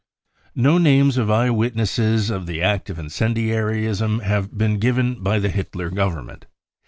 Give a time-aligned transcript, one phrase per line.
[0.55, 5.49] No names of eye witnesses of the act of incendiarism have been given by the
[5.49, 6.47] Hitler Government.